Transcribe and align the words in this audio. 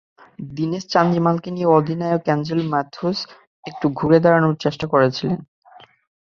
দীনেশ 0.49 0.83
চান্ডিমালকে 0.85 1.49
নিয়ে 1.51 1.67
অধিনায়ক 1.77 2.23
অ্যাঞ্জেলো 2.25 2.63
ম্যাথুস 2.69 3.17
একটু 3.65 3.85
ঘুরে 3.89 4.17
দাঁড়ানোর 4.19 4.55
চেষ্টা 4.59 4.85
করেছিলেন। 4.87 5.39